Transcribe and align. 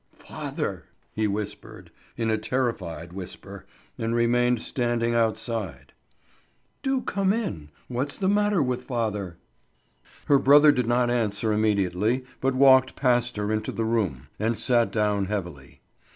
"Father!" 0.15 0.85
he 1.13 1.27
whispered 1.27 1.91
in 2.17 2.31
a 2.31 2.37
terrified 2.39 3.13
whisper, 3.13 3.67
and 3.99 4.15
remained 4.15 4.59
standing 4.59 5.13
outside. 5.13 5.93
"Do 6.81 7.01
come 7.01 7.31
in! 7.31 7.69
What's 7.87 8.17
the 8.17 8.27
matter 8.27 8.63
with 8.63 8.83
father?" 8.85 9.37
Her 10.25 10.39
brother 10.39 10.71
did 10.71 10.87
not 10.87 11.11
answer 11.11 11.53
immediately, 11.53 12.25
but 12.39 12.55
walked 12.55 12.95
past 12.95 13.37
her 13.37 13.51
into 13.51 13.71
the 13.71 13.85
room, 13.85 14.25
and 14.39 14.57
sat 14.57 14.91
down 14.91 15.25
heavily. 15.25 15.81